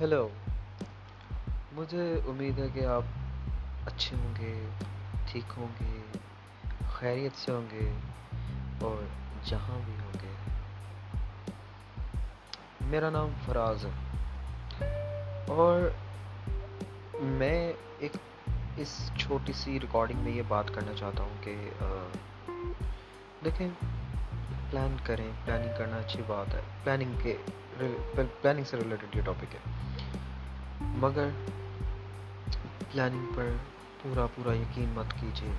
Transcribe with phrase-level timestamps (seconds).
[0.00, 0.28] Hello
[1.72, 3.02] مجھے امید ہے کہ آپ
[3.86, 4.66] اچھے ہوں گے،
[5.26, 6.00] ٹھیک ہوں گے،
[6.90, 7.90] خیریت سے ہوں گے
[8.80, 9.02] اور
[9.44, 10.34] جہاں بھی ہوں گے۔
[12.80, 14.86] میرا نام فراز ہے
[15.48, 15.88] اور
[17.20, 18.12] میں ایک
[18.76, 21.56] اس چھوٹی سی ریکارڈنگ میں یہ بات کرنا چاہتا ہوں کہ
[23.44, 23.68] دیکھیں
[24.70, 27.36] پلان کریں پلاننگ کرنا اچھی بات ہے پلاننگ کے
[28.40, 29.87] پلاننگ سے ریلیٹڈ یہ ٹاپک ہے۔
[30.80, 31.28] مگر
[32.92, 33.50] پلاننگ پر
[34.02, 35.52] پورا پورا یقین مت کیجیے۔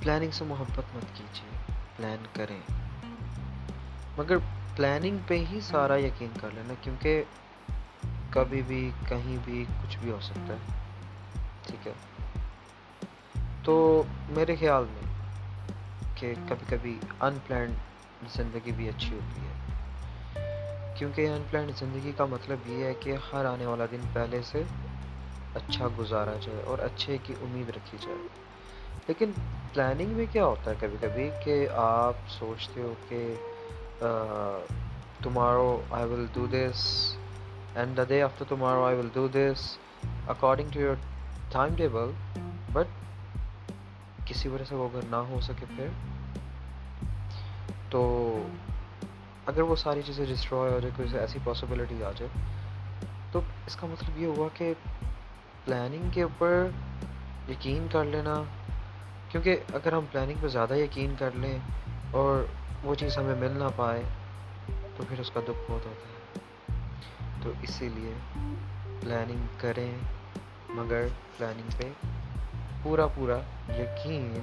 [0.00, 2.60] پلاننگ سے محبت مت کیجیے۔ پلان کریں۔
[4.18, 4.36] مگر
[4.76, 7.24] پلاننگ پہ ہی سارا یقین کر لینا، کیونکہ
[8.30, 10.80] کبھی بھی، کہیں بھی کچھ بھی ہو سکتا ہے۔
[11.62, 11.92] ٹھیک ہے۔
[13.62, 15.02] تو میرے خیال میں
[16.14, 17.72] کہ کبھی کبھی ان پلانڈ
[18.32, 19.75] زندگی بھی اچھی ہوتی ہے۔
[20.98, 24.62] کیونکہ ان پلانڈ زندگی کا مطلب یہ ہے کہ ہر آنے والا دن پہلے سے
[25.54, 28.16] اچھا گزارا جائے اور اچھے کی امید رکھی جائے۔
[29.06, 29.30] لیکن
[29.72, 33.34] پلاننگ میں کیا ہوتا ہے کبھی کبھی کہ آپ سوچتے ہو کہ
[35.22, 36.82] تمہارو I will do this
[37.74, 39.78] and the day after تمہارو I will do this
[40.26, 40.94] according to your
[41.48, 42.10] time table
[42.72, 42.86] but
[44.26, 45.88] کسی وجہ سے وہ اگر نہ ہو سکے پھر۔
[47.90, 48.02] تو
[49.46, 52.28] اگر وہ ساری چیزیں ڈسٹروائے ہو جائے، کوئی ایسی پاسبلٹی آ جائے،
[53.32, 54.72] تو اس کا مطلب یہ ہوا کہ
[55.64, 56.66] پلاننگ کے اوپر
[57.48, 58.42] یقین کر لینا،
[59.28, 61.58] کیونکہ اگر ہم پلاننگ پہ زیادہ یقین کر لیں
[62.10, 62.44] اور
[62.82, 64.02] وہ چیز ہمیں مل نہ پائے،
[64.96, 66.38] تو پھر اس کا دکھ بہت ہوتا ہے۔
[67.42, 68.12] تو اسی لیے
[69.00, 69.92] پلاننگ کریں،
[70.68, 71.90] مگر پلاننگ پہ
[72.82, 73.38] پورا پورا
[73.68, 74.38] یقین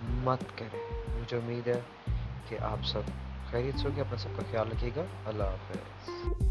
[0.00, 1.80] مت کریں۔ مجھے امید ہے
[2.48, 3.02] کہ آپ سب
[3.50, 6.47] خیریت سے ہوگی اپنا سب کا خیال رکھیے گا۔ اللہ حافظ۔